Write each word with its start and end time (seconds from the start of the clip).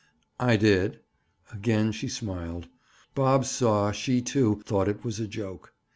"I 0.39 0.55
did." 0.55 0.99
Again 1.53 1.91
she 1.91 2.07
smiled. 2.07 2.67
Bob 3.13 3.45
saw 3.45 3.91
she, 3.91 4.19
too, 4.19 4.63
thought 4.65 4.87
it 4.87 5.03
was 5.03 5.19
a 5.19 5.27
joke. 5.27 5.75